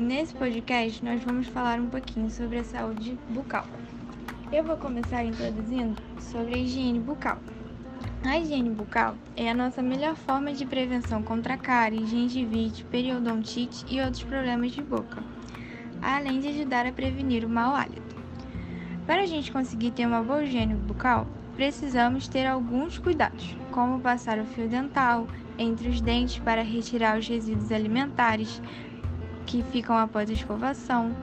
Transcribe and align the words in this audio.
Nesse 0.00 0.32
podcast, 0.32 1.04
nós 1.04 1.24
vamos 1.24 1.48
falar 1.48 1.80
um 1.80 1.88
pouquinho 1.88 2.30
sobre 2.30 2.58
a 2.58 2.64
saúde 2.64 3.18
bucal. 3.30 3.66
Eu 4.52 4.62
vou 4.62 4.76
começar 4.76 5.24
introduzindo 5.24 6.00
sobre 6.20 6.54
a 6.54 6.58
higiene 6.58 7.00
bucal. 7.00 7.38
A 8.24 8.38
higiene 8.38 8.70
bucal 8.70 9.16
é 9.36 9.50
a 9.50 9.54
nossa 9.54 9.82
melhor 9.82 10.14
forma 10.14 10.52
de 10.52 10.64
prevenção 10.64 11.20
contra 11.20 11.56
cárie, 11.56 12.06
gengivite, 12.06 12.84
periodontite 12.84 13.84
e 13.92 14.00
outros 14.00 14.22
problemas 14.22 14.70
de 14.70 14.82
boca, 14.82 15.20
além 16.00 16.38
de 16.38 16.48
ajudar 16.48 16.86
a 16.86 16.92
prevenir 16.92 17.44
o 17.44 17.48
mau 17.48 17.74
hálito. 17.74 18.14
Para 19.04 19.22
a 19.22 19.26
gente 19.26 19.50
conseguir 19.50 19.90
ter 19.90 20.06
uma 20.06 20.22
boa 20.22 20.44
higiene 20.44 20.74
bucal, 20.74 21.26
precisamos 21.56 22.28
ter 22.28 22.46
alguns 22.46 22.98
cuidados, 22.98 23.56
como 23.72 23.98
passar 23.98 24.38
o 24.38 24.44
fio 24.44 24.68
dental 24.68 25.26
entre 25.58 25.88
os 25.88 26.00
dentes 26.00 26.38
para 26.38 26.62
retirar 26.62 27.18
os 27.18 27.26
resíduos 27.26 27.72
alimentares 27.72 28.60
que 29.46 29.62
ficam 29.62 29.96
após 29.96 30.28
a 30.28 30.32
escovação, 30.32 31.16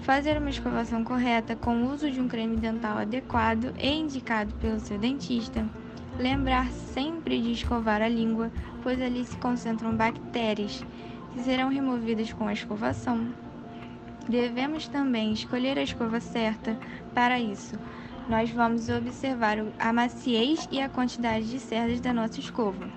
fazer 0.00 0.38
uma 0.38 0.50
escovação 0.50 1.02
correta 1.02 1.56
com 1.56 1.76
o 1.76 1.92
uso 1.92 2.10
de 2.10 2.20
um 2.20 2.28
creme 2.28 2.56
dental 2.56 2.96
adequado 2.96 3.74
e 3.78 3.90
indicado 3.90 4.54
pelo 4.54 4.80
seu 4.80 4.98
dentista, 4.98 5.66
lembrar 6.18 6.70
sempre 6.70 7.40
de 7.42 7.52
escovar 7.52 8.00
a 8.00 8.08
língua, 8.08 8.50
pois 8.82 9.02
ali 9.02 9.24
se 9.24 9.36
concentram 9.36 9.94
bactérias 9.94 10.84
que 11.32 11.40
serão 11.40 11.68
removidas 11.68 12.32
com 12.32 12.46
a 12.46 12.52
escovação. 12.52 13.28
Devemos 14.28 14.88
também 14.88 15.32
escolher 15.32 15.78
a 15.78 15.82
escova 15.82 16.20
certa 16.20 16.78
para 17.12 17.38
isso 17.38 17.76
nós 18.28 18.50
vamos 18.50 18.88
observar 18.88 19.58
a 19.78 19.92
maciez 19.92 20.66
e 20.70 20.80
a 20.80 20.88
quantidade 20.88 21.50
de 21.50 21.58
cerdas 21.58 22.00
da 22.00 22.12
nossa 22.12 22.40
escova. 22.40 22.88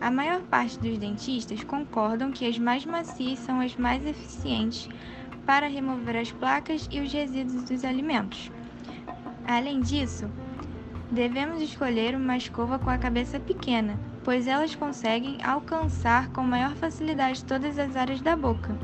A 0.00 0.10
maior 0.10 0.42
parte 0.42 0.78
dos 0.78 0.98
dentistas 0.98 1.64
concordam 1.64 2.30
que 2.30 2.46
as 2.46 2.58
mais 2.58 2.84
macias 2.84 3.38
são 3.38 3.60
as 3.60 3.76
mais 3.76 4.04
eficientes 4.04 4.88
para 5.46 5.68
remover 5.68 6.16
as 6.16 6.32
placas 6.32 6.88
e 6.90 7.00
os 7.00 7.12
resíduos 7.12 7.64
dos 7.64 7.84
alimentos. 7.84 8.50
Além 9.46 9.80
disso, 9.80 10.30
devemos 11.10 11.60
escolher 11.60 12.14
uma 12.14 12.36
escova 12.36 12.78
com 12.78 12.90
a 12.90 12.98
cabeça 12.98 13.38
pequena, 13.38 13.98
pois 14.22 14.46
elas 14.46 14.74
conseguem 14.74 15.38
alcançar 15.42 16.28
com 16.30 16.42
maior 16.42 16.74
facilidade 16.74 17.44
todas 17.44 17.78
as 17.78 17.94
áreas 17.94 18.20
da 18.20 18.34
boca. 18.34 18.76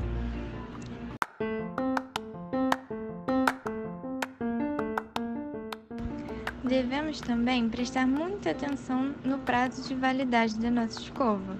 Devemos 6.62 7.22
também 7.22 7.70
prestar 7.70 8.06
muita 8.06 8.50
atenção 8.50 9.14
no 9.24 9.38
prazo 9.38 9.88
de 9.88 9.94
validade 9.94 10.58
da 10.58 10.70
nossa 10.70 11.00
escova, 11.00 11.56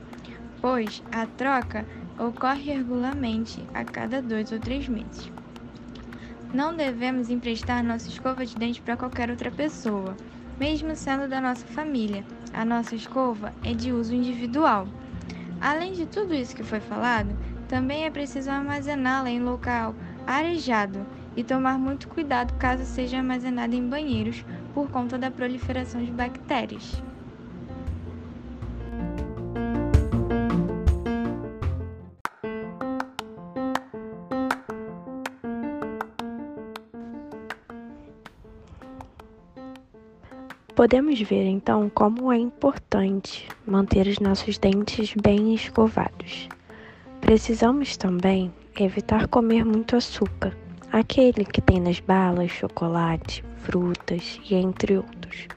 pois 0.61 1.03
a 1.11 1.27
troca 1.27 1.87
ocorre 2.19 2.75
regularmente 2.75 3.67
a 3.73 3.83
cada 3.83 4.21
dois 4.21 4.53
ou 4.53 4.61
três 4.61 4.87
meses. 4.89 5.33
Não 6.53 6.77
devemos 6.77 7.31
emprestar 7.31 7.83
nossa 7.83 8.09
escova 8.09 8.45
de 8.45 8.55
dente 8.59 8.83
para 8.83 8.97
qualquer 8.97 9.31
outra 9.31 9.51
pessoa, 9.51 10.15
mesmo 10.59 10.95
sendo 10.95 11.27
da 11.27 11.41
nossa 11.41 11.65
família. 11.65 12.23
A 12.53 12.63
nossa 12.63 12.95
escova 12.95 13.55
é 13.65 13.73
de 13.73 13.93
uso 13.93 14.15
individual. 14.15 14.87
Além 15.63 15.95
de 15.95 16.05
tudo 16.05 16.35
isso 16.35 16.55
que 16.55 16.63
foi 16.63 16.81
falado, 16.81 17.35
também 17.69 18.05
é 18.05 18.11
preciso 18.11 18.51
armazená-la 18.51 19.31
em 19.31 19.41
local 19.41 19.95
arejado 20.27 21.07
e 21.37 21.43
tomar 21.43 21.79
muito 21.79 22.09
cuidado 22.09 22.53
caso 22.59 22.85
seja 22.85 23.19
armazenada 23.19 23.75
em 23.75 23.89
banheiros 23.89 24.45
por 24.75 24.89
conta 24.91 25.19
da 25.19 25.31
proliferação 25.31 26.05
de 26.05 26.11
bactérias. 26.11 27.03
Podemos 40.81 41.21
ver 41.21 41.45
então 41.45 41.91
como 41.91 42.33
é 42.33 42.39
importante 42.39 43.47
manter 43.67 44.07
os 44.07 44.19
nossos 44.19 44.57
dentes 44.57 45.13
bem 45.13 45.55
escovados. 45.55 46.49
Precisamos 47.21 47.99
também 47.99 48.51
evitar 48.79 49.29
comer 49.29 49.63
muito 49.63 49.95
açúcar, 49.95 50.57
aquele 50.91 51.45
que 51.45 51.61
tem 51.61 51.79
nas 51.79 52.01
balas, 52.01 52.51
chocolate, 52.51 53.45
frutas 53.63 54.41
e 54.49 54.55
entre 54.55 54.97
outros. 54.97 55.49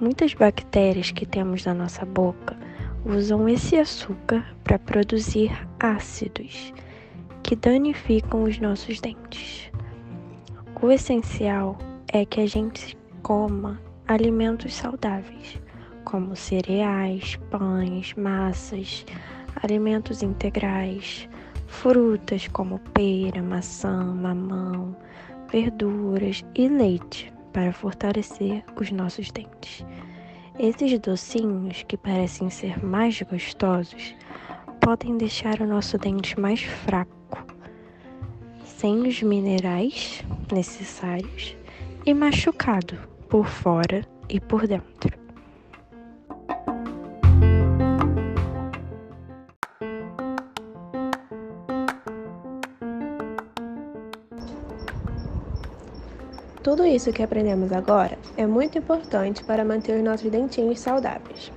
Muitas 0.00 0.32
bactérias 0.34 1.10
que 1.10 1.26
temos 1.26 1.64
na 1.64 1.74
nossa 1.74 2.04
boca 2.04 2.56
usam 3.04 3.48
esse 3.48 3.76
açúcar 3.76 4.44
para 4.62 4.78
produzir 4.78 5.50
ácidos 5.80 6.72
que 7.42 7.56
danificam 7.56 8.44
os 8.44 8.58
nossos 8.58 9.00
dentes. 9.00 9.70
O 10.80 10.90
essencial 10.92 11.76
é 12.12 12.24
que 12.24 12.40
a 12.40 12.46
gente 12.46 12.96
coma 13.22 13.80
alimentos 14.06 14.74
saudáveis, 14.74 15.58
como 16.04 16.36
cereais, 16.36 17.36
pães, 17.50 18.14
massas, 18.14 19.04
alimentos 19.62 20.22
integrais, 20.22 21.28
frutas 21.66 22.48
como 22.48 22.78
pera, 22.94 23.42
maçã, 23.42 24.04
mamão, 24.14 24.96
verduras 25.50 26.44
e 26.54 26.68
leite 26.68 27.32
para 27.52 27.72
fortalecer 27.72 28.64
os 28.80 28.90
nossos 28.90 29.30
dentes. 29.30 29.84
Esses 30.58 30.98
docinhos, 30.98 31.82
que 31.84 31.96
parecem 31.96 32.50
ser 32.50 32.84
mais 32.84 33.20
gostosos, 33.22 34.14
podem 34.80 35.16
deixar 35.16 35.60
o 35.60 35.66
nosso 35.66 35.98
dente 35.98 36.38
mais 36.38 36.62
fraco, 36.62 37.46
sem 38.64 39.06
os 39.06 39.22
minerais 39.22 40.24
necessários 40.52 41.56
e 42.04 42.14
machucado 42.14 42.98
por 43.28 43.46
fora 43.46 44.04
e 44.28 44.40
por 44.40 44.66
dentro. 44.66 45.17
Tudo 56.62 56.84
isso 56.84 57.12
que 57.12 57.22
aprendemos 57.22 57.70
agora 57.72 58.18
é 58.36 58.44
muito 58.44 58.78
importante 58.78 59.44
para 59.44 59.64
manter 59.64 59.96
os 59.96 60.04
nossos 60.04 60.28
dentinhos 60.28 60.80
saudáveis. 60.80 61.52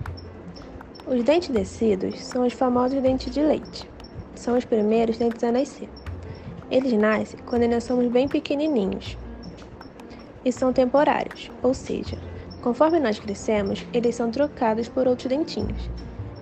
Os 1.08 1.24
dentes 1.24 1.50
descidos 1.50 2.24
são 2.24 2.46
os 2.46 2.54
famosos 2.54 3.02
dentes 3.02 3.34
de 3.34 3.42
leite. 3.42 3.90
São 4.36 4.56
os 4.56 4.64
primeiros 4.64 5.18
dentes 5.18 5.44
a 5.44 5.52
nascer. 5.52 5.90
Eles 6.70 6.94
nascem 6.94 7.40
quando 7.48 7.68
nós 7.68 7.84
somos 7.84 8.08
bem 8.12 8.28
pequenininhos 8.28 9.18
e 10.46 10.52
são 10.52 10.72
temporários, 10.72 11.52
ou 11.64 11.74
seja, 11.74 12.18
conforme 12.62 13.00
nós 13.00 13.20
crescemos, 13.20 13.86
eles 13.92 14.16
são 14.16 14.30
trocados 14.30 14.88
por 14.88 15.08
outros 15.08 15.28
dentinhos, 15.28 15.90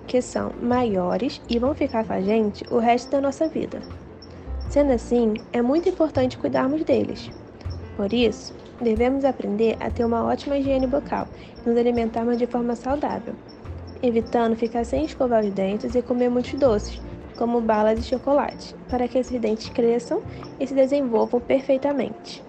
que 0.06 0.20
são 0.20 0.52
maiores 0.62 1.40
e 1.48 1.58
vão 1.58 1.74
ficar 1.74 2.04
com 2.04 2.12
a 2.12 2.20
gente 2.20 2.64
o 2.70 2.78
resto 2.78 3.10
da 3.10 3.20
nossa 3.22 3.48
vida. 3.48 3.82
Sendo 4.68 4.92
assim, 4.92 5.34
é 5.52 5.60
muito 5.60 5.88
importante 5.88 6.38
cuidarmos 6.38 6.84
deles, 6.84 7.30
por 8.00 8.14
isso, 8.14 8.54
devemos 8.80 9.26
aprender 9.26 9.76
a 9.78 9.90
ter 9.90 10.06
uma 10.06 10.24
ótima 10.24 10.56
higiene 10.56 10.86
bucal 10.86 11.28
e 11.62 11.68
nos 11.68 11.76
alimentarmos 11.76 12.38
de 12.38 12.46
forma 12.46 12.74
saudável, 12.74 13.34
evitando 14.02 14.56
ficar 14.56 14.86
sem 14.86 15.04
escovar 15.04 15.44
os 15.44 15.52
dentes 15.52 15.94
e 15.94 16.00
comer 16.00 16.30
muitos 16.30 16.54
doces, 16.54 16.98
como 17.36 17.60
balas 17.60 17.98
e 17.98 18.02
chocolate, 18.02 18.74
para 18.88 19.06
que 19.06 19.18
esses 19.18 19.38
dentes 19.38 19.68
cresçam 19.68 20.22
e 20.58 20.66
se 20.66 20.72
desenvolvam 20.72 21.42
perfeitamente. 21.42 22.42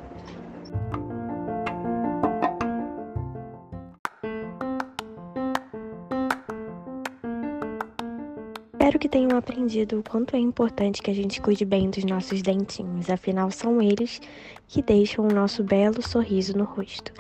Espero 8.92 9.00
que 9.00 9.08
tenham 9.08 9.38
aprendido 9.38 10.00
o 10.00 10.04
quanto 10.04 10.36
é 10.36 10.40
importante 10.40 11.02
que 11.02 11.10
a 11.10 11.14
gente 11.14 11.40
cuide 11.40 11.64
bem 11.64 11.90
dos 11.90 12.04
nossos 12.04 12.42
dentinhos, 12.42 13.10
afinal 13.10 13.50
são 13.50 13.82
eles 13.82 14.20
que 14.68 14.82
deixam 14.82 15.26
o 15.26 15.34
nosso 15.34 15.64
belo 15.64 16.06
sorriso 16.06 16.58
no 16.58 16.66
rosto 16.66 17.14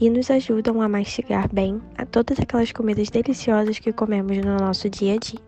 e 0.00 0.08
nos 0.08 0.30
ajudam 0.30 0.80
a 0.80 0.88
mastigar 0.88 1.46
bem 1.52 1.82
a 1.98 2.06
todas 2.06 2.40
aquelas 2.40 2.72
comidas 2.72 3.10
deliciosas 3.10 3.78
que 3.78 3.92
comemos 3.92 4.38
no 4.38 4.56
nosso 4.56 4.88
dia 4.88 5.16
a 5.16 5.18
dia. 5.18 5.40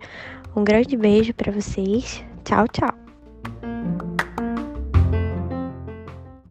Um 0.55 0.65
grande 0.65 0.99
beijo 0.99 1.33
para 1.33 1.51
vocês. 1.51 2.23
Tchau, 2.45 2.69
tchau. 2.69 3.10